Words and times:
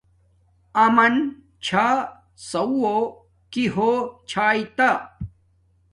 اَمَن 0.83 1.13
چھݳ 1.65 1.87
سَوُّہ، 2.49 2.95
کݵ 3.51 3.65
ہݸ 3.73 3.91
چھݳئتݳ؟ 4.29 4.89